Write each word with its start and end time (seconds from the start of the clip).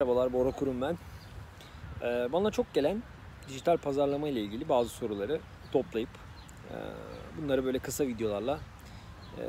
Merhabalar 0.00 0.32
Bora 0.32 0.50
Kurum 0.50 0.80
ben. 0.82 0.98
Ee, 2.02 2.32
bana 2.32 2.50
çok 2.50 2.74
gelen 2.74 3.02
dijital 3.48 3.76
pazarlama 3.76 4.28
ile 4.28 4.40
ilgili 4.40 4.68
bazı 4.68 4.90
soruları 4.90 5.40
toplayıp 5.72 6.08
e, 6.70 6.76
bunları 7.38 7.64
böyle 7.64 7.78
kısa 7.78 8.06
videolarla 8.06 8.58
e, 9.38 9.44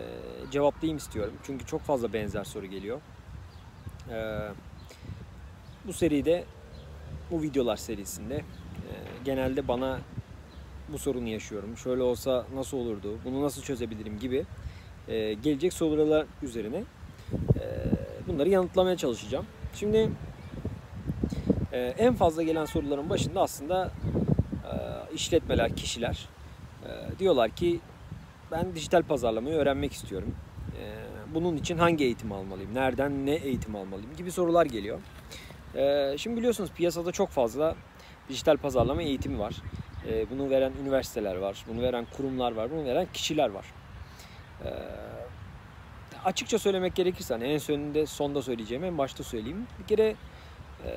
cevaplayayım 0.52 0.98
istiyorum. 0.98 1.34
Çünkü 1.44 1.66
çok 1.66 1.82
fazla 1.82 2.14
benzer 2.14 2.44
soru 2.44 2.66
geliyor. 2.66 3.02
Ee, 4.12 4.40
bu 5.86 5.94
seride, 5.94 6.46
bu 7.32 7.42
videolar 7.42 7.78
serisinde 7.78 8.36
e, 8.36 8.44
genelde 9.26 9.68
bana 9.68 10.00
bu 10.94 10.98
sorunu 10.98 11.28
yaşıyorum. 11.28 11.78
Şöyle 11.78 12.02
olsa 12.02 12.46
nasıl 12.56 12.78
olurdu, 12.78 13.18
bunu 13.26 13.44
nasıl 13.44 13.62
çözebilirim 13.62 14.20
gibi 14.20 14.46
e, 15.08 15.34
gelecek 15.34 15.74
sorular 15.74 16.26
üzerine 16.44 16.84
e, 17.34 17.64
bunları 18.28 18.50
yanıtlamaya 18.50 18.98
çalışacağım. 18.98 19.46
Şimdi 19.74 20.10
ee, 21.74 21.94
en 21.98 22.14
fazla 22.14 22.44
gelen 22.44 22.66
soruların 22.66 23.10
başında 23.10 23.42
aslında 23.42 23.92
e, 24.64 25.14
işletmeler, 25.16 25.76
kişiler 25.76 26.30
e, 26.86 27.20
diyorlar 27.20 27.50
ki 27.50 27.80
ben 28.52 28.76
dijital 28.76 29.04
pazarlamayı 29.04 29.56
öğrenmek 29.56 29.94
istiyorum. 29.94 30.36
E, 30.82 30.84
bunun 31.34 31.58
için 31.58 31.78
hangi 31.78 32.04
eğitim 32.04 32.32
almalıyım, 32.32 32.74
nereden 32.74 33.26
ne 33.26 33.36
eğitim 33.36 33.76
almalıyım 33.76 34.16
gibi 34.18 34.32
sorular 34.32 34.66
geliyor. 34.66 35.00
E, 35.76 36.16
şimdi 36.18 36.38
biliyorsunuz 36.38 36.72
piyasada 36.72 37.12
çok 37.12 37.30
fazla 37.30 37.76
dijital 38.30 38.58
pazarlama 38.58 39.02
eğitimi 39.02 39.40
var. 39.40 39.56
E, 40.08 40.30
bunu 40.30 40.50
veren 40.50 40.72
üniversiteler 40.82 41.36
var, 41.36 41.66
bunu 41.68 41.82
veren 41.82 42.06
kurumlar 42.18 42.52
var, 42.52 42.72
bunu 42.72 42.86
veren 42.86 43.08
kişiler 43.14 43.50
var. 43.50 43.66
E, 44.66 44.70
açıkça 46.26 46.60
söylemek 46.60 46.96
gerekirse 46.96 47.34
hani 47.34 47.44
en 47.44 47.58
sonunda 47.58 48.06
sonda 48.06 48.42
söyleyeceğim 48.42 48.84
en 48.84 48.98
başta 48.98 49.24
söyleyeyim. 49.24 49.68
Bir 49.80 49.88
kere 49.88 50.16
e, 50.86 50.90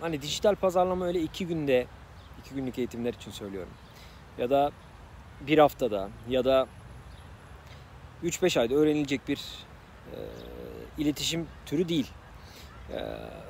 hani 0.00 0.22
dijital 0.22 0.54
pazarlama 0.54 1.06
öyle 1.06 1.20
iki 1.20 1.46
günde, 1.46 1.86
iki 2.40 2.54
günlük 2.54 2.78
eğitimler 2.78 3.14
için 3.14 3.30
söylüyorum. 3.30 3.72
Ya 4.38 4.50
da 4.50 4.70
bir 5.40 5.58
haftada 5.58 6.08
ya 6.28 6.44
da 6.44 6.66
3-5 8.24 8.60
ayda 8.60 8.74
öğrenilecek 8.74 9.28
bir 9.28 9.38
e, 10.12 10.16
iletişim 10.98 11.46
türü 11.66 11.88
değil. 11.88 12.10
E, 12.92 12.98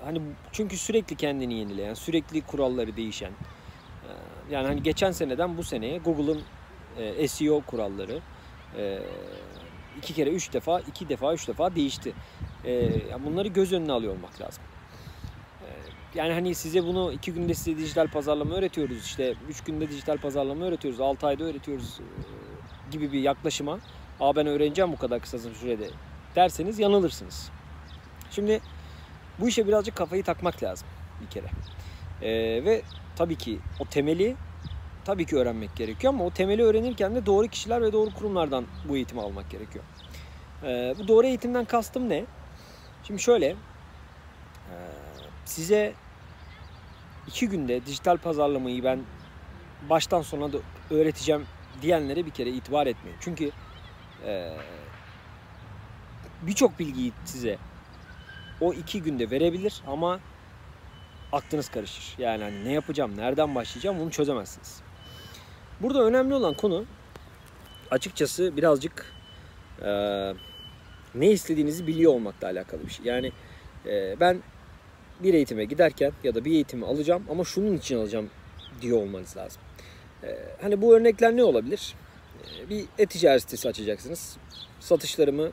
hani 0.04 0.20
çünkü 0.52 0.76
sürekli 0.76 1.16
kendini 1.16 1.54
yenileyen, 1.54 1.94
sürekli 1.94 2.40
kuralları 2.40 2.96
değişen. 2.96 3.30
E, 3.30 4.10
yani 4.50 4.66
hani 4.66 4.82
geçen 4.82 5.10
seneden 5.10 5.56
bu 5.58 5.62
seneye 5.62 5.98
Google'ın 5.98 6.42
e, 6.98 7.28
SEO 7.28 7.60
kuralları 7.60 8.20
e, 8.78 8.98
iki 9.98 10.14
kere, 10.14 10.30
üç 10.30 10.52
defa, 10.52 10.80
iki 10.80 11.08
defa, 11.08 11.34
üç 11.34 11.48
defa 11.48 11.74
değişti. 11.74 12.12
E, 12.64 12.90
bunları 13.24 13.48
göz 13.48 13.72
önüne 13.72 13.92
alıyor 13.92 14.12
olmak 14.12 14.40
lazım 14.40 14.62
yani 16.14 16.32
hani 16.32 16.54
size 16.54 16.84
bunu 16.84 17.12
iki 17.12 17.32
günde 17.32 17.54
size 17.54 17.78
dijital 17.78 18.08
pazarlama 18.08 18.54
öğretiyoruz 18.54 19.04
işte 19.04 19.34
üç 19.48 19.60
günde 19.60 19.88
dijital 19.88 20.18
pazarlama 20.18 20.64
öğretiyoruz 20.64 21.00
altı 21.00 21.26
ayda 21.26 21.44
öğretiyoruz 21.44 22.00
gibi 22.90 23.12
bir 23.12 23.20
yaklaşıma 23.20 23.78
Aa 24.20 24.36
ben 24.36 24.46
öğreneceğim 24.46 24.92
bu 24.92 24.96
kadar 24.96 25.20
kısa 25.20 25.38
sürede 25.38 25.90
derseniz 26.36 26.78
yanılırsınız. 26.78 27.50
Şimdi 28.30 28.60
bu 29.38 29.48
işe 29.48 29.66
birazcık 29.66 29.96
kafayı 29.96 30.24
takmak 30.24 30.62
lazım 30.62 30.88
bir 31.20 31.26
kere. 31.26 31.46
Ee, 32.22 32.64
ve 32.64 32.82
tabii 33.16 33.36
ki 33.36 33.58
o 33.80 33.84
temeli 33.84 34.36
tabii 35.04 35.26
ki 35.26 35.36
öğrenmek 35.36 35.76
gerekiyor 35.76 36.14
ama 36.14 36.24
o 36.24 36.30
temeli 36.30 36.62
öğrenirken 36.62 37.14
de 37.14 37.26
doğru 37.26 37.48
kişiler 37.48 37.82
ve 37.82 37.92
doğru 37.92 38.10
kurumlardan 38.14 38.66
bu 38.88 38.96
eğitimi 38.96 39.20
almak 39.20 39.50
gerekiyor. 39.50 39.84
Ee, 40.62 40.94
bu 40.98 41.08
doğru 41.08 41.26
eğitimden 41.26 41.64
kastım 41.64 42.08
ne? 42.08 42.24
Şimdi 43.04 43.22
şöyle 43.22 43.56
size 45.48 45.94
iki 47.26 47.48
günde 47.48 47.86
dijital 47.86 48.16
pazarlamayı 48.16 48.84
ben 48.84 49.00
baştan 49.90 50.22
sona 50.22 50.52
da 50.52 50.58
öğreteceğim 50.90 51.46
diyenlere 51.82 52.26
bir 52.26 52.30
kere 52.30 52.50
itibar 52.50 52.86
etmeyin. 52.86 53.18
Çünkü 53.20 53.50
e, 54.26 54.52
birçok 56.42 56.78
bilgiyi 56.78 57.12
size 57.24 57.58
o 58.60 58.72
iki 58.72 59.02
günde 59.02 59.30
verebilir 59.30 59.82
ama 59.86 60.20
aklınız 61.32 61.68
karışır. 61.68 62.14
Yani 62.18 62.42
hani 62.42 62.64
ne 62.64 62.72
yapacağım, 62.72 63.16
nereden 63.16 63.54
başlayacağım 63.54 63.98
bunu 63.98 64.10
çözemezsiniz. 64.10 64.80
Burada 65.80 66.02
önemli 66.02 66.34
olan 66.34 66.54
konu 66.54 66.84
açıkçası 67.90 68.56
birazcık 68.56 69.14
e, 69.82 69.90
ne 71.14 71.30
istediğinizi 71.30 71.86
biliyor 71.86 72.12
olmakla 72.12 72.46
alakalı 72.46 72.86
bir 72.86 72.90
şey. 72.90 73.06
Yani 73.06 73.32
e, 73.86 74.20
ben 74.20 74.42
bir 75.22 75.34
eğitime 75.34 75.64
giderken 75.64 76.12
ya 76.24 76.34
da 76.34 76.44
bir 76.44 76.52
eğitimi 76.52 76.86
alacağım 76.86 77.24
ama 77.30 77.44
şunun 77.44 77.76
için 77.76 77.98
alacağım 77.98 78.30
diyor 78.82 79.02
olmanız 79.02 79.36
lazım. 79.36 79.62
Ee, 80.24 80.38
hani 80.62 80.82
bu 80.82 80.96
örnekler 80.96 81.36
ne 81.36 81.44
olabilir? 81.44 81.94
Ee, 82.44 82.70
bir 82.70 82.84
e-ticaret 82.98 83.42
sitesi 83.42 83.68
açacaksınız. 83.68 84.36
Satışlarımı 84.80 85.50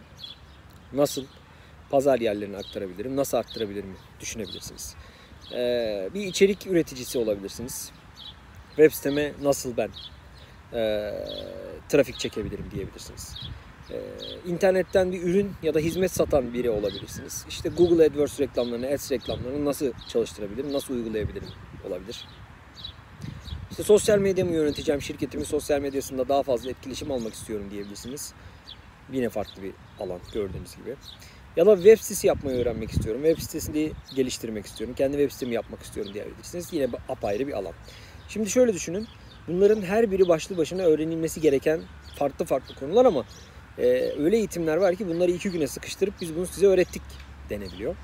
nasıl 0.93 1.25
pazar 1.89 2.19
yerlerine 2.19 2.57
aktarabilirim, 2.57 3.15
nasıl 3.15 3.37
arttırabilirim 3.37 3.97
düşünebilirsiniz. 4.19 4.95
Ee, 5.53 6.09
bir 6.13 6.21
içerik 6.21 6.67
üreticisi 6.67 7.17
olabilirsiniz. 7.17 7.91
Web 8.67 8.91
siteme 8.91 9.31
nasıl 9.41 9.77
ben 9.77 9.89
e, 10.73 11.11
trafik 11.89 12.19
çekebilirim 12.19 12.65
diyebilirsiniz. 12.71 13.35
Ee, 13.91 14.01
internetten 14.47 15.11
bir 15.11 15.23
ürün 15.23 15.51
ya 15.63 15.73
da 15.73 15.79
hizmet 15.79 16.11
satan 16.11 16.53
biri 16.53 16.69
olabilirsiniz. 16.69 17.45
İşte 17.49 17.69
Google 17.69 18.05
AdWords 18.05 18.39
reklamlarını, 18.39 18.87
Ads 18.87 19.11
reklamlarını 19.11 19.65
nasıl 19.65 19.91
çalıştırabilirim, 20.07 20.73
nasıl 20.73 20.93
uygulayabilirim 20.93 21.49
olabilir. 21.87 22.25
İşte 23.71 23.83
sosyal 23.83 24.19
medyamı 24.19 24.51
yöneteceğim, 24.51 25.01
şirketimin 25.01 25.43
sosyal 25.43 25.81
medyasında 25.81 26.29
daha 26.29 26.43
fazla 26.43 26.69
etkileşim 26.69 27.11
almak 27.11 27.33
istiyorum 27.33 27.67
diyebilirsiniz. 27.71 28.33
Yine 29.11 29.29
farklı 29.29 29.63
bir 29.63 29.73
alan 29.99 30.19
gördüğünüz 30.33 30.75
gibi. 30.75 30.95
Ya 31.55 31.65
da 31.65 31.75
web 31.75 31.97
sitesi 31.97 32.27
yapmayı 32.27 32.57
öğrenmek 32.57 32.91
istiyorum. 32.91 33.21
Web 33.23 33.41
sitesini 33.41 33.91
geliştirmek 34.15 34.65
istiyorum. 34.65 34.95
Kendi 34.97 35.17
web 35.17 35.31
sitemi 35.31 35.53
yapmak 35.53 35.81
istiyorum 35.81 36.13
diyebilirsiniz. 36.13 36.73
Yine 36.73 36.87
apayrı 37.09 37.47
bir 37.47 37.53
alan. 37.53 37.73
Şimdi 38.29 38.49
şöyle 38.49 38.73
düşünün. 38.73 39.07
Bunların 39.47 39.81
her 39.81 40.11
biri 40.11 40.27
başlı 40.27 40.57
başına 40.57 40.81
öğrenilmesi 40.81 41.41
gereken 41.41 41.81
farklı 42.15 42.45
farklı 42.45 42.75
konular 42.75 43.05
ama 43.05 43.25
e, 43.77 44.13
öyle 44.19 44.37
eğitimler 44.37 44.77
var 44.77 44.95
ki 44.95 45.07
bunları 45.07 45.31
iki 45.31 45.51
güne 45.51 45.67
sıkıştırıp 45.67 46.13
biz 46.21 46.35
bunu 46.35 46.45
size 46.45 46.67
öğrettik 46.67 47.01
denebiliyor. 47.49 47.95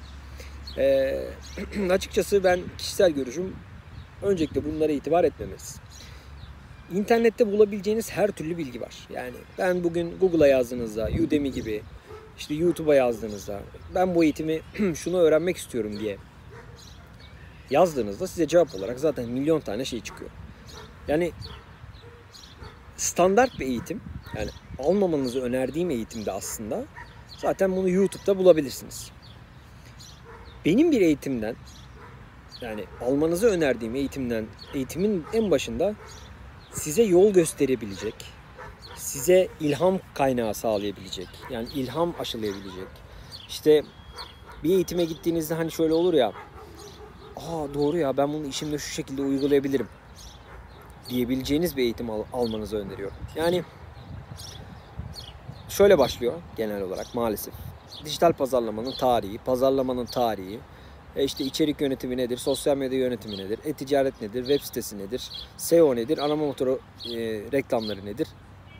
E, 0.77 1.17
açıkçası 1.89 2.43
ben 2.43 2.59
kişisel 2.77 3.11
görüşüm 3.11 3.55
öncelikle 4.21 4.65
bunlara 4.65 4.91
itibar 4.91 5.23
etmemeliyiz. 5.23 5.79
İnternette 6.93 7.51
bulabileceğiniz 7.51 8.11
her 8.11 8.31
türlü 8.31 8.57
bilgi 8.57 8.81
var. 8.81 9.07
Yani 9.13 9.33
ben 9.57 9.83
bugün 9.83 10.19
Google'a 10.19 10.47
yazdığınızda, 10.47 11.09
Udemy 11.23 11.51
gibi, 11.51 11.81
işte 12.37 12.53
YouTube'a 12.53 12.95
yazdığınızda, 12.95 13.59
ben 13.95 14.15
bu 14.15 14.23
eğitimi 14.23 14.61
şunu 14.95 15.17
öğrenmek 15.17 15.57
istiyorum 15.57 15.99
diye 15.99 16.17
yazdığınızda 17.69 18.27
size 18.27 18.47
cevap 18.47 18.75
olarak 18.75 18.99
zaten 18.99 19.29
milyon 19.29 19.59
tane 19.59 19.85
şey 19.85 20.01
çıkıyor. 20.01 20.29
Yani 21.07 21.31
standart 23.01 23.59
bir 23.59 23.65
eğitim, 23.65 24.01
yani 24.37 24.49
almamanızı 24.79 25.41
önerdiğim 25.41 25.89
eğitimde 25.89 26.31
aslında 26.31 26.85
zaten 27.37 27.75
bunu 27.75 27.89
YouTube'da 27.89 28.37
bulabilirsiniz. 28.37 29.11
Benim 30.65 30.91
bir 30.91 31.01
eğitimden 31.01 31.55
yani 32.61 32.85
almanızı 33.01 33.47
önerdiğim 33.47 33.95
eğitimden 33.95 34.45
eğitimin 34.73 35.25
en 35.33 35.51
başında 35.51 35.95
size 36.73 37.03
yol 37.03 37.33
gösterebilecek, 37.33 38.15
size 38.95 39.47
ilham 39.59 39.99
kaynağı 40.13 40.53
sağlayabilecek, 40.53 41.27
yani 41.49 41.67
ilham 41.75 42.15
aşılayabilecek. 42.19 42.87
İşte 43.49 43.83
bir 44.63 44.69
eğitime 44.69 45.05
gittiğinizde 45.05 45.53
hani 45.53 45.71
şöyle 45.71 45.93
olur 45.93 46.13
ya, 46.13 46.33
aa 47.35 47.73
doğru 47.73 47.97
ya 47.97 48.17
ben 48.17 48.33
bunu 48.33 48.47
işimde 48.47 48.77
şu 48.77 48.93
şekilde 48.93 49.21
uygulayabilirim 49.21 49.87
diyebileceğiniz 51.11 51.77
bir 51.77 51.83
eğitim 51.83 52.09
al- 52.09 52.23
almanızı 52.33 52.77
öneriyorum. 52.77 53.15
Yani 53.35 53.63
şöyle 55.69 55.97
başlıyor 55.97 56.33
genel 56.57 56.81
olarak 56.81 57.15
maalesef. 57.15 57.53
Dijital 58.05 58.33
pazarlamanın 58.33 58.91
tarihi, 58.91 59.37
pazarlamanın 59.37 60.05
tarihi, 60.05 60.59
e 61.15 61.23
işte 61.23 61.43
içerik 61.43 61.81
yönetimi 61.81 62.17
nedir, 62.17 62.37
sosyal 62.37 62.77
medya 62.77 62.99
yönetimi 62.99 63.37
nedir, 63.37 63.59
e-ticaret 63.65 64.21
nedir, 64.21 64.39
web 64.39 64.61
sitesi 64.61 64.97
nedir, 64.97 65.29
SEO 65.57 65.95
nedir, 65.95 66.17
arama 66.17 66.45
motoru 66.45 66.79
e, 67.05 67.17
reklamları 67.51 68.05
nedir? 68.05 68.27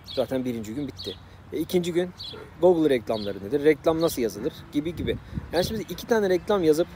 Zaten 0.05 0.45
birinci 0.45 0.75
gün 0.75 0.87
bitti. 0.87 1.15
E, 1.53 1.57
ikinci 1.57 1.93
gün 1.93 2.09
Google 2.61 2.89
reklamları 2.89 3.43
nedir, 3.47 3.63
reklam 3.63 4.01
nasıl 4.01 4.21
yazılır 4.21 4.53
gibi 4.71 4.95
gibi. 4.95 5.17
Yani 5.53 5.65
şimdi 5.65 5.81
iki 5.81 6.07
tane 6.07 6.29
reklam 6.29 6.63
yazıp 6.63 6.87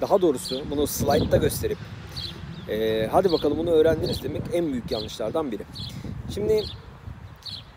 daha 0.00 0.22
doğrusu 0.22 0.62
bunu 0.70 0.86
slaytta 0.86 1.36
gösterip 1.36 1.78
e, 2.68 3.08
hadi 3.12 3.32
bakalım 3.32 3.58
bunu 3.58 3.70
öğrendiniz 3.70 4.22
demek 4.22 4.42
en 4.52 4.72
büyük 4.72 4.90
yanlışlardan 4.90 5.52
biri. 5.52 5.62
Şimdi 6.34 6.64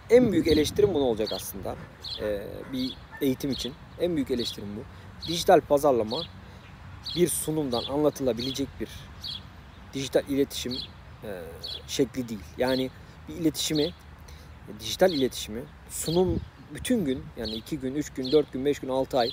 en 0.10 0.32
büyük 0.32 0.48
eleştirim 0.48 0.94
bunu 0.94 1.04
olacak 1.04 1.30
aslında. 1.34 1.76
Ee, 2.22 2.42
bir 2.74 2.94
eğitim 3.22 3.52
için. 3.52 3.74
En 4.00 4.16
büyük 4.16 4.32
eleştirim 4.32 4.70
bu. 4.78 4.82
Dijital 5.28 5.62
pazarlama 5.62 6.22
bir 7.16 7.28
sunumdan 7.28 7.84
anlatılabilecek 7.84 8.68
bir 8.80 8.90
dijital 9.94 10.24
iletişim 10.30 10.74
e, 11.24 11.42
şekli 11.88 12.30
değil. 12.30 12.42
Yani 12.58 12.90
bir 13.30 13.34
iletişimi, 13.34 13.90
dijital 14.80 15.14
iletişimi 15.14 15.62
sunum 15.90 16.40
bütün 16.74 17.06
gün 17.06 17.24
yani 17.38 17.54
2 17.56 17.80
gün, 17.80 17.96
3 17.96 18.10
gün, 18.10 18.32
4 18.32 18.54
gün, 18.54 18.66
5 18.66 18.80
gün, 18.80 18.90
6 18.90 19.18
ay 19.18 19.30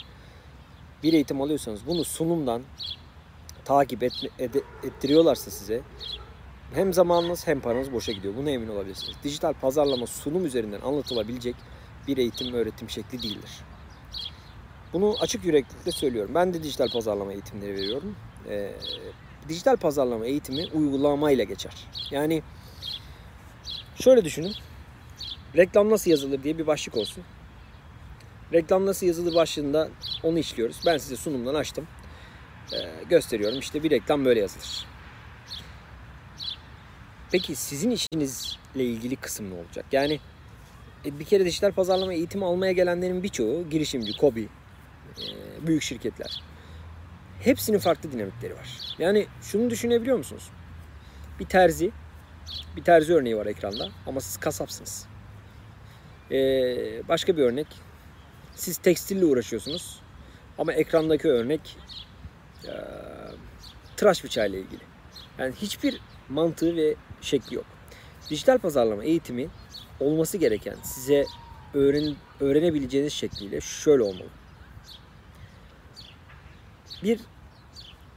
bir 1.02 1.12
eğitim 1.12 1.42
alıyorsanız 1.42 1.86
bunu 1.86 2.04
sunumdan 2.04 2.62
takip 3.66 4.02
et, 4.02 4.12
ed, 4.38 4.54
ettiriyorlarsa 4.82 5.50
size 5.50 5.82
hem 6.74 6.92
zamanınız 6.92 7.46
hem 7.46 7.60
paranız 7.60 7.92
boşa 7.92 8.12
gidiyor. 8.12 8.34
Buna 8.36 8.50
emin 8.50 8.68
olabilirsiniz. 8.68 9.16
Dijital 9.24 9.52
pazarlama 9.52 10.06
sunum 10.06 10.46
üzerinden 10.46 10.80
anlatılabilecek 10.80 11.54
bir 12.08 12.16
eğitim 12.16 12.52
ve 12.52 12.56
öğretim 12.56 12.90
şekli 12.90 13.22
değildir. 13.22 13.50
Bunu 14.92 15.16
açık 15.20 15.44
yüreklilikle 15.44 15.92
söylüyorum. 15.92 16.34
Ben 16.34 16.54
de 16.54 16.62
dijital 16.62 16.88
pazarlama 16.88 17.32
eğitimleri 17.32 17.74
veriyorum. 17.74 18.16
Ee, 18.48 18.72
dijital 19.48 19.76
pazarlama 19.76 20.26
eğitimi 20.26 20.66
uygulamayla 20.74 21.44
geçer. 21.44 21.72
Yani 22.10 22.42
şöyle 23.94 24.24
düşünün. 24.24 24.52
Reklam 25.56 25.90
nasıl 25.90 26.10
yazılır 26.10 26.42
diye 26.42 26.58
bir 26.58 26.66
başlık 26.66 26.96
olsun. 26.96 27.24
Reklam 28.52 28.86
nasıl 28.86 29.06
yazılır 29.06 29.34
başlığında 29.34 29.88
onu 30.22 30.38
işliyoruz. 30.38 30.80
Ben 30.86 30.98
size 30.98 31.16
sunumdan 31.16 31.54
açtım. 31.54 31.86
Ee, 32.72 33.04
gösteriyorum. 33.10 33.58
İşte 33.58 33.82
bir 33.82 33.90
reklam 33.90 34.24
böyle 34.24 34.40
yazılır. 34.40 34.86
Peki 37.32 37.56
sizin 37.56 37.90
işinizle 37.90 38.84
ilgili 38.84 39.16
kısım 39.16 39.50
ne 39.50 39.54
olacak? 39.54 39.86
Yani 39.92 40.20
e, 41.04 41.18
bir 41.18 41.24
kere 41.24 41.44
dijital 41.44 41.72
pazarlama 41.72 42.14
eğitimi 42.14 42.44
almaya 42.44 42.72
gelenlerin 42.72 43.22
birçoğu 43.22 43.70
girişimci, 43.70 44.16
kobi, 44.16 44.48
e, 45.18 45.66
büyük 45.66 45.82
şirketler. 45.82 46.42
Hepsinin 47.40 47.78
farklı 47.78 48.12
dinamikleri 48.12 48.54
var. 48.54 48.68
Yani 48.98 49.26
şunu 49.42 49.70
düşünebiliyor 49.70 50.16
musunuz? 50.16 50.50
Bir 51.40 51.44
terzi, 51.44 51.90
bir 52.76 52.82
terzi 52.82 53.14
örneği 53.14 53.36
var 53.36 53.46
ekranda 53.46 53.88
ama 54.06 54.20
siz 54.20 54.36
kasapsınız. 54.36 55.06
Ee, 56.30 57.08
başka 57.08 57.36
bir 57.36 57.42
örnek, 57.42 57.66
siz 58.54 58.78
tekstille 58.78 59.24
uğraşıyorsunuz 59.24 60.00
ama 60.58 60.72
ekrandaki 60.72 61.28
örnek 61.28 61.76
e, 62.66 62.76
tıraş 63.96 64.24
bıçağıyla 64.24 64.58
ilgili. 64.58 64.82
Yani 65.38 65.54
hiçbir 65.54 66.00
mantığı 66.28 66.76
ve 66.76 66.94
şekli 67.20 67.56
yok. 67.56 67.64
Dijital 68.30 68.58
pazarlama 68.58 69.04
eğitimi 69.04 69.48
olması 70.00 70.38
gereken 70.38 70.76
size 70.82 71.24
öğren, 71.74 72.14
öğrenebileceğiniz 72.40 73.12
şekliyle 73.12 73.60
şöyle 73.60 74.02
olmalı. 74.02 74.28
Bir 77.02 77.20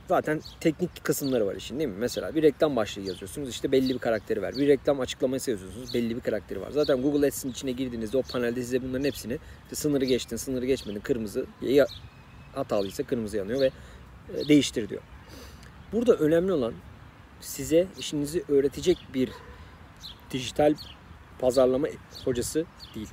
zaten 0.07 0.41
teknik 0.59 1.03
kısımları 1.03 1.47
var 1.47 1.55
işin 1.55 1.79
değil 1.79 1.89
mi? 1.89 1.95
Mesela 1.97 2.35
bir 2.35 2.43
reklam 2.43 2.75
başlığı 2.75 3.01
yazıyorsunuz 3.01 3.49
işte 3.49 3.71
belli 3.71 3.93
bir 3.93 3.99
karakteri 3.99 4.41
var. 4.41 4.55
Bir 4.55 4.67
reklam 4.67 4.99
açıklaması 4.99 5.51
yazıyorsunuz 5.51 5.93
belli 5.93 6.15
bir 6.15 6.21
karakteri 6.21 6.61
var. 6.61 6.71
Zaten 6.71 7.01
Google 7.01 7.27
Ads'in 7.27 7.51
içine 7.51 7.71
girdiğinizde 7.71 8.17
o 8.17 8.21
panelde 8.21 8.61
size 8.63 8.83
bunların 8.83 9.03
hepsini 9.03 9.37
işte 9.63 9.75
sınırı 9.75 10.05
geçtin, 10.05 10.37
sınırı 10.37 10.65
geçmedin, 10.65 10.99
kırmızı 10.99 11.45
ya 11.61 11.87
hatalıysa 12.55 13.03
kırmızı 13.03 13.37
yanıyor 13.37 13.59
ve 13.59 13.71
değiştir 14.47 14.89
diyor. 14.89 15.01
Burada 15.93 16.13
önemli 16.13 16.51
olan 16.53 16.73
size 17.41 17.87
işinizi 17.99 18.43
öğretecek 18.49 18.97
bir 19.13 19.29
dijital 20.31 20.75
pazarlama 21.39 21.87
hocası 22.25 22.65
değil. 22.95 23.09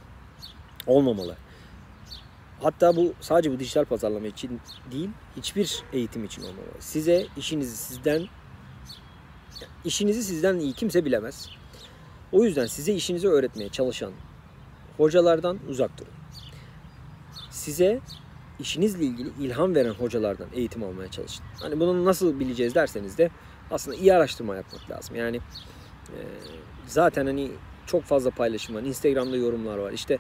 Olmamalı. 0.87 1.37
Hatta 2.61 2.97
bu 2.97 3.15
sadece 3.21 3.53
bu 3.53 3.59
dijital 3.59 3.85
pazarlama 3.85 4.27
için 4.27 4.61
değil, 4.93 5.11
hiçbir 5.37 5.83
eğitim 5.93 6.25
için 6.25 6.43
olmamalı. 6.43 6.81
Size 6.81 7.27
işinizi 7.37 7.77
sizden 7.77 8.27
işinizi 9.85 10.25
sizden 10.25 10.59
iyi 10.59 10.73
kimse 10.73 11.05
bilemez. 11.05 11.49
O 12.33 12.45
yüzden 12.45 12.67
size 12.67 12.93
işinizi 12.93 13.29
öğretmeye 13.29 13.69
çalışan 13.69 14.13
hocalardan 14.97 15.59
uzak 15.69 15.99
durun. 15.99 16.13
Size 17.51 18.01
işinizle 18.61 19.05
ilgili 19.05 19.29
ilham 19.41 19.75
veren 19.75 19.91
hocalardan 19.91 20.49
eğitim 20.55 20.85
almaya 20.85 21.11
çalışın. 21.11 21.45
Hani 21.63 21.81
bunu 21.81 22.05
nasıl 22.05 22.41
bileceğiz 22.41 22.75
derseniz 22.75 23.19
de 23.19 23.31
aslında 23.71 23.97
iyi 23.97 24.15
araştırma 24.15 24.57
yapmak 24.57 24.91
lazım. 24.91 25.17
Yani 25.17 25.37
e, 26.09 26.19
zaten 26.87 27.27
hani 27.27 27.51
çok 27.87 28.03
fazla 28.03 28.31
paylaşım 28.31 28.77
var. 28.77 28.83
Instagram'da 28.83 29.37
yorumlar 29.37 29.79
var. 29.79 29.93
İşte 29.93 30.19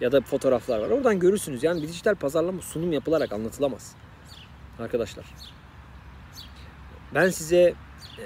ya 0.00 0.12
da 0.12 0.20
fotoğraflar 0.20 0.78
var. 0.78 0.90
Oradan 0.90 1.18
görürsünüz. 1.18 1.62
Yani 1.62 1.82
bir 1.82 1.88
dijital 1.88 2.14
pazarlama 2.14 2.62
sunum 2.62 2.92
yapılarak 2.92 3.32
anlatılamaz. 3.32 3.94
Arkadaşlar. 4.78 5.24
Ben 7.14 7.28
size 7.28 7.74
e, 8.18 8.24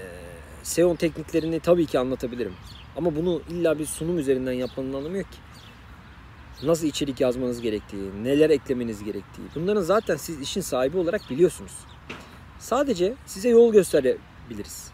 SEO 0.63 0.97
tekniklerini 0.97 1.61
tabii 1.61 1.87
ki 1.87 1.99
anlatabilirim. 1.99 2.55
Ama 2.97 3.17
bunu 3.17 3.43
illa 3.49 3.79
bir 3.79 3.87
sunum 3.87 4.19
üzerinden 4.19 4.53
yapmanın 4.53 4.93
anlamı 4.93 5.17
yok 5.17 5.33
ki. 5.33 5.39
Nasıl 6.63 6.87
içerik 6.87 7.21
yazmanız 7.21 7.61
gerektiği, 7.61 8.25
neler 8.25 8.51
eklemeniz 8.51 9.05
gerektiği. 9.05 9.43
Bunların 9.55 9.83
zaten 9.83 10.17
siz 10.17 10.41
işin 10.41 10.61
sahibi 10.61 10.99
olarak 10.99 11.21
biliyorsunuz. 11.31 11.73
Sadece 12.59 13.15
size 13.27 13.49
yol 13.49 13.73
gösterebiliriz. 13.73 14.91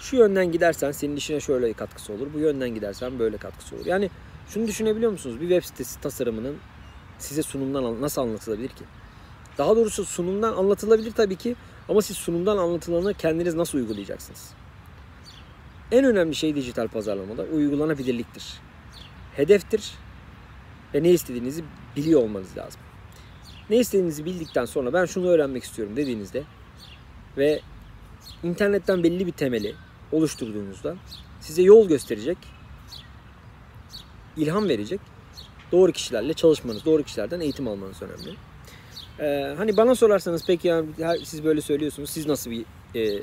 Şu 0.00 0.16
yönden 0.16 0.52
gidersen 0.52 0.92
senin 0.92 1.16
işine 1.16 1.40
şöyle 1.40 1.72
katkısı 1.72 2.12
olur. 2.12 2.26
Bu 2.34 2.38
yönden 2.38 2.70
gidersen 2.70 3.18
böyle 3.18 3.36
katkısı 3.36 3.76
olur. 3.76 3.86
Yani 3.86 4.10
şunu 4.48 4.66
düşünebiliyor 4.66 5.12
musunuz? 5.12 5.40
Bir 5.40 5.48
web 5.48 5.62
sitesi 5.62 6.00
tasarımının 6.00 6.56
size 7.18 7.42
sunumdan 7.42 8.02
nasıl 8.02 8.22
anlatılabilir 8.22 8.68
ki? 8.68 8.84
Daha 9.58 9.76
doğrusu 9.76 10.04
sunumdan 10.04 10.52
anlatılabilir 10.52 11.12
tabii 11.12 11.36
ki 11.36 11.56
ama 11.88 12.02
siz 12.02 12.16
sunumdan 12.16 12.56
anlatılanı 12.56 13.14
kendiniz 13.14 13.54
nasıl 13.54 13.78
uygulayacaksınız? 13.78 14.50
En 15.92 16.04
önemli 16.04 16.34
şey 16.34 16.54
dijital 16.54 16.88
pazarlamada 16.88 17.42
uygulanabilirliktir. 17.42 18.60
Hedeftir 19.36 19.92
ve 20.94 21.02
ne 21.02 21.10
istediğinizi 21.10 21.64
biliyor 21.96 22.22
olmanız 22.22 22.56
lazım. 22.56 22.80
Ne 23.70 23.76
istediğinizi 23.76 24.24
bildikten 24.24 24.64
sonra 24.64 24.92
ben 24.92 25.04
şunu 25.04 25.28
öğrenmek 25.28 25.64
istiyorum 25.64 25.96
dediğinizde 25.96 26.42
ve 27.36 27.60
internetten 28.42 29.02
belli 29.02 29.26
bir 29.26 29.32
temeli 29.32 29.74
oluşturduğunuzda 30.12 30.96
size 31.40 31.62
yol 31.62 31.88
gösterecek, 31.88 32.38
ilham 34.36 34.68
verecek 34.68 35.00
doğru 35.72 35.92
kişilerle 35.92 36.34
çalışmanız, 36.34 36.84
doğru 36.84 37.02
kişilerden 37.02 37.40
eğitim 37.40 37.68
almanız 37.68 38.02
önemli. 38.02 38.36
Ee, 39.20 39.54
hani 39.56 39.76
bana 39.76 39.94
sorarsanız 39.94 40.46
peki 40.46 40.68
yani 40.68 41.26
siz 41.26 41.44
böyle 41.44 41.60
söylüyorsunuz, 41.60 42.10
siz 42.10 42.26
nasıl 42.26 42.50
bir 42.50 42.64
e, 42.94 43.22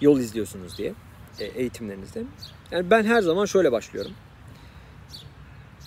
yol 0.00 0.18
izliyorsunuz 0.18 0.78
diye 0.78 0.94
e, 1.38 1.44
eğitimlerinizde. 1.44 2.22
Yani 2.70 2.90
ben 2.90 3.04
her 3.04 3.22
zaman 3.22 3.44
şöyle 3.44 3.72
başlıyorum. 3.72 4.12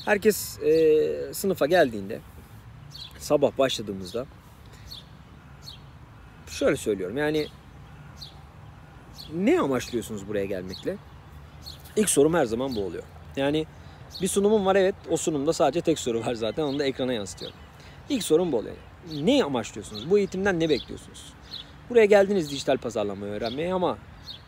Herkes 0.08 0.60
e, 0.60 1.34
sınıfa 1.34 1.66
geldiğinde 1.66 2.20
sabah 3.20 3.58
başladığımızda 3.58 4.26
şöyle 6.48 6.76
söylüyorum 6.76 7.18
yani 7.18 7.48
ne 9.34 9.60
amaçlıyorsunuz 9.60 10.28
buraya 10.28 10.46
gelmekle? 10.46 10.98
İlk 11.96 12.10
sorum 12.10 12.34
her 12.34 12.46
zaman 12.46 12.76
bu 12.76 12.86
oluyor. 12.86 13.04
Yani 13.36 13.66
bir 14.22 14.28
sunumum 14.28 14.66
var 14.66 14.76
evet 14.76 14.96
o 15.10 15.18
sunumda 15.18 15.54
sadece 15.54 15.82
tek 15.82 16.00
soru 16.00 16.26
var 16.26 16.34
zaten 16.34 16.64
onu 16.64 16.80
da 16.80 16.86
ekrana 16.86 17.14
yansıtıyorum. 17.14 17.58
İlk 18.10 18.24
sorum 18.24 18.52
bu 18.52 18.58
oluyor. 18.58 18.76
Ne 19.14 19.44
amaçlıyorsunuz? 19.44 20.10
Bu 20.10 20.18
eğitimden 20.18 20.60
ne 20.60 20.70
bekliyorsunuz? 20.70 21.34
Buraya 21.90 22.06
geldiniz 22.06 22.52
dijital 22.52 22.78
pazarlama 22.78 23.26
öğrenmeye 23.26 23.74
ama 23.74 23.98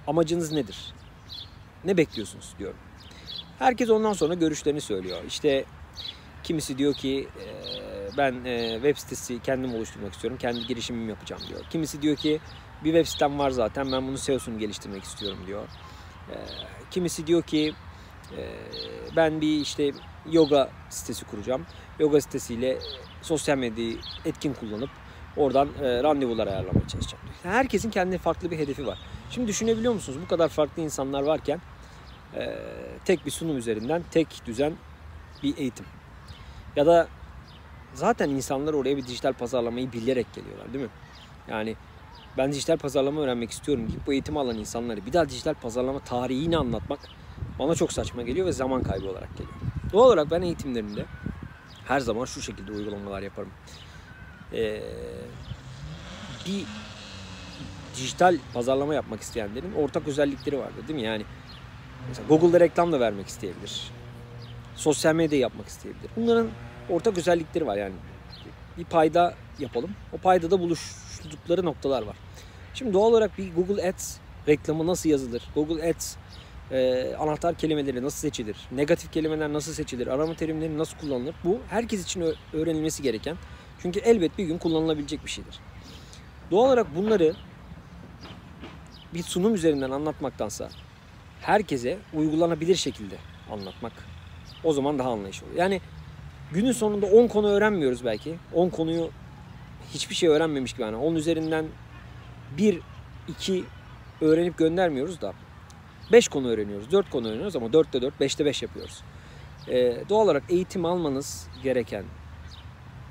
amacınız 0.07 0.51
nedir? 0.51 0.93
Ne 1.85 1.97
bekliyorsunuz 1.97 2.53
diyorum. 2.59 2.88
Herkes 3.59 3.89
ondan 3.89 4.13
sonra 4.13 4.33
görüşlerini 4.33 4.81
söylüyor. 4.81 5.17
İşte 5.27 5.65
kimisi 6.43 6.77
diyor 6.77 6.93
ki 6.93 7.27
ben 8.17 8.33
web 8.73 8.97
sitesi 8.97 9.41
kendim 9.41 9.73
oluşturmak 9.73 10.13
istiyorum. 10.13 10.37
Kendi 10.41 10.67
girişimimi 10.67 11.09
yapacağım 11.09 11.41
diyor. 11.49 11.59
Kimisi 11.69 12.01
diyor 12.01 12.15
ki 12.15 12.39
bir 12.83 12.93
web 12.93 13.05
sitem 13.05 13.39
var 13.39 13.49
zaten 13.49 13.91
ben 13.91 14.07
bunun 14.07 14.15
SEO'sunu 14.15 14.59
geliştirmek 14.59 15.03
istiyorum 15.03 15.39
diyor. 15.47 15.67
Kimisi 16.91 17.27
diyor 17.27 17.43
ki 17.43 17.73
ben 19.15 19.41
bir 19.41 19.61
işte 19.61 19.91
yoga 20.31 20.69
sitesi 20.89 21.25
kuracağım. 21.25 21.65
Yoga 21.99 22.21
sitesiyle 22.21 22.77
sosyal 23.21 23.57
medyayı 23.57 23.97
etkin 24.25 24.53
kullanıp 24.53 24.89
oradan 25.37 25.69
randevular 25.81 26.47
ayarlamaya 26.47 26.87
çalışacağım. 26.87 27.23
Herkesin 27.43 27.91
kendi 27.91 28.17
farklı 28.17 28.51
bir 28.51 28.57
hedefi 28.57 28.87
var. 28.87 28.99
Şimdi 29.31 29.47
düşünebiliyor 29.47 29.93
musunuz? 29.93 30.19
Bu 30.25 30.27
kadar 30.27 30.49
farklı 30.49 30.81
insanlar 30.81 31.23
varken 31.23 31.61
tek 33.05 33.25
bir 33.25 33.31
sunum 33.31 33.57
üzerinden 33.57 34.03
tek 34.11 34.27
düzen 34.45 34.73
bir 35.43 35.57
eğitim. 35.57 35.85
Ya 36.75 36.85
da 36.85 37.07
zaten 37.93 38.29
insanlar 38.29 38.73
oraya 38.73 38.97
bir 38.97 39.07
dijital 39.07 39.33
pazarlamayı 39.33 39.91
bilerek 39.91 40.33
geliyorlar 40.33 40.73
değil 40.73 40.85
mi? 40.85 40.91
Yani 41.49 41.75
ben 42.37 42.51
dijital 42.51 42.77
pazarlama 42.77 43.21
öğrenmek 43.21 43.51
istiyorum 43.51 43.87
deyip 43.87 44.07
bu 44.07 44.13
eğitimi 44.13 44.39
alan 44.39 44.57
insanları 44.57 45.05
bir 45.05 45.13
daha 45.13 45.29
dijital 45.29 45.53
pazarlama 45.53 45.99
tarihini 45.99 46.57
anlatmak 46.57 46.99
bana 47.59 47.75
çok 47.75 47.93
saçma 47.93 48.23
geliyor 48.23 48.47
ve 48.47 48.51
zaman 48.51 48.83
kaybı 48.83 49.09
olarak 49.09 49.37
geliyor. 49.37 49.55
Doğal 49.93 50.07
olarak 50.07 50.31
ben 50.31 50.41
eğitimlerimde 50.41 51.05
her 51.87 51.99
zaman 51.99 52.25
şu 52.25 52.41
şekilde 52.41 52.71
uygulamalar 52.71 53.21
yaparım. 53.21 53.51
Ee, 54.53 54.81
bir 56.47 56.65
dijital 57.95 58.37
pazarlama 58.53 58.93
yapmak 58.95 59.21
isteyenlerin 59.21 59.73
ortak 59.73 60.07
özellikleri 60.07 60.57
vardır 60.59 60.87
değil 60.87 60.99
mi? 60.99 61.05
Yani 61.05 61.23
mesela 62.07 62.27
Google'da 62.27 62.59
reklam 62.59 62.91
da 62.91 62.99
vermek 62.99 63.27
isteyebilir. 63.27 63.91
Sosyal 64.75 65.15
medya 65.15 65.39
yapmak 65.39 65.67
isteyebilir. 65.67 66.09
Bunların 66.15 66.47
ortak 66.89 67.17
özellikleri 67.17 67.67
var 67.67 67.77
yani. 67.77 67.93
Bir 68.77 68.85
payda 68.85 69.35
yapalım. 69.59 69.89
O 70.13 70.17
payda 70.17 70.51
da 70.51 70.59
buluştukları 70.59 71.65
noktalar 71.65 72.01
var. 72.01 72.15
Şimdi 72.73 72.93
doğal 72.93 73.11
olarak 73.11 73.37
bir 73.37 73.53
Google 73.53 73.89
Ads 73.89 74.17
reklamı 74.47 74.87
nasıl 74.87 75.09
yazılır? 75.09 75.43
Google 75.55 75.89
Ads 75.89 76.15
e, 76.71 77.15
anahtar 77.19 77.55
kelimeleri 77.55 78.03
nasıl 78.03 78.17
seçilir? 78.17 78.57
Negatif 78.71 79.11
kelimeler 79.11 79.53
nasıl 79.53 79.73
seçilir? 79.73 80.07
Arama 80.07 80.35
terimleri 80.35 80.77
nasıl 80.77 80.97
kullanılır? 80.97 81.35
Bu 81.43 81.59
herkes 81.69 82.03
için 82.03 82.35
öğrenilmesi 82.53 83.03
gereken. 83.03 83.37
Çünkü 83.81 83.99
elbet 83.99 84.37
bir 84.37 84.45
gün 84.45 84.57
kullanılabilecek 84.57 85.25
bir 85.25 85.29
şeydir. 85.29 85.59
Doğal 86.51 86.67
olarak 86.67 86.95
bunları 86.95 87.33
bir 89.13 89.23
sunum 89.23 89.53
üzerinden 89.53 89.91
anlatmaktansa 89.91 90.69
herkese 91.41 91.97
uygulanabilir 92.13 92.75
şekilde 92.75 93.15
anlatmak 93.51 93.93
o 94.63 94.73
zaman 94.73 94.99
daha 94.99 95.09
anlayışlı 95.11 95.47
olur. 95.47 95.55
Yani 95.55 95.81
günün 96.53 96.71
sonunda 96.71 97.05
10 97.05 97.27
konu 97.27 97.47
öğrenmiyoruz 97.47 98.05
belki. 98.05 98.35
10 98.53 98.69
konuyu 98.69 99.09
hiçbir 99.93 100.15
şey 100.15 100.29
öğrenmemiş 100.29 100.73
gibi 100.73 100.81
yani 100.81 100.95
10 100.95 101.15
üzerinden 101.15 101.65
1 102.57 102.79
2 103.27 103.63
öğrenip 104.21 104.57
göndermiyoruz 104.57 105.21
da 105.21 105.33
5 106.11 106.27
konu 106.27 106.47
öğreniyoruz, 106.47 106.91
4 106.91 107.09
konu 107.09 107.27
öğreniyoruz 107.27 107.55
ama 107.55 107.67
4'te 107.67 108.01
4, 108.01 108.21
5'te 108.21 108.45
5 108.45 108.61
yapıyoruz. 108.61 109.03
Ee, 109.67 110.03
doğal 110.09 110.25
olarak 110.25 110.43
eğitim 110.49 110.85
almanız 110.85 111.47
gereken 111.63 112.03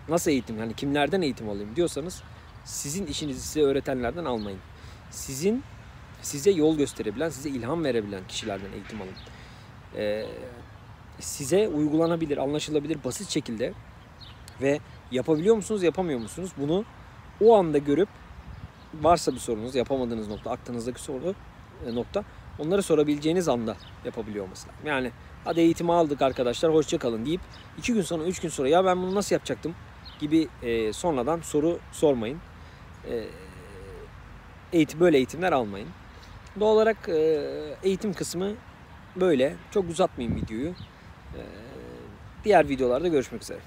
nasıl 0.08 0.30
eğitim 0.30 0.58
yani 0.58 0.74
kimlerden 0.74 1.22
eğitim 1.22 1.48
alayım 1.48 1.76
diyorsanız 1.76 2.22
sizin 2.64 3.06
işinizi 3.06 3.40
size 3.40 3.62
öğretenlerden 3.62 4.24
almayın. 4.24 4.58
Sizin 5.10 5.64
size 6.22 6.50
yol 6.50 6.76
gösterebilen, 6.76 7.28
size 7.28 7.48
ilham 7.48 7.84
verebilen 7.84 8.26
kişilerden 8.28 8.72
eğitim 8.72 9.02
alın. 9.02 9.14
Ee, 9.96 10.26
size 11.20 11.68
uygulanabilir, 11.68 12.38
anlaşılabilir, 12.38 13.04
basit 13.04 13.30
şekilde 13.30 13.72
ve 14.62 14.80
yapabiliyor 15.10 15.56
musunuz, 15.56 15.82
yapamıyor 15.82 16.20
musunuz? 16.20 16.50
Bunu 16.56 16.84
o 17.40 17.56
anda 17.56 17.78
görüp 17.78 18.08
varsa 19.02 19.32
bir 19.32 19.38
sorunuz, 19.38 19.74
yapamadığınız 19.74 20.28
nokta, 20.28 20.50
aklınızdaki 20.50 21.00
soru 21.02 21.34
e, 21.86 21.94
nokta 21.94 22.24
onları 22.58 22.82
sorabileceğiniz 22.82 23.48
anda 23.48 23.76
yapabiliyor 24.04 24.44
olması 24.44 24.68
lazım. 24.68 24.86
Yani 24.86 25.10
hadi 25.44 25.60
eğitimi 25.60 25.92
aldık 25.92 26.22
arkadaşlar 26.22 26.74
hoşça 26.74 26.98
kalın 26.98 27.26
deyip 27.26 27.40
iki 27.78 27.94
gün 27.94 28.02
sonra, 28.02 28.24
üç 28.24 28.40
gün 28.40 28.48
sonra 28.48 28.68
ya 28.68 28.84
ben 28.84 29.02
bunu 29.02 29.14
nasıl 29.14 29.34
yapacaktım 29.34 29.74
gibi 30.20 30.48
e, 30.62 30.92
sonradan 30.92 31.40
soru 31.40 31.78
sormayın. 31.92 32.38
E, 33.10 33.24
eğitim 34.72 35.00
böyle 35.00 35.16
eğitimler 35.16 35.52
almayın. 35.52 35.88
Doğal 36.60 36.74
olarak 36.74 37.08
e, 37.08 37.40
eğitim 37.82 38.12
kısmı 38.12 38.52
böyle. 39.16 39.56
Çok 39.70 39.90
uzatmayayım 39.90 40.40
videoyu. 40.40 40.68
E, 41.34 41.40
diğer 42.44 42.68
videolarda 42.68 43.08
görüşmek 43.08 43.42
üzere. 43.42 43.58